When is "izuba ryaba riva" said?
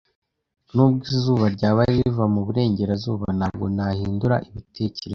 1.15-2.23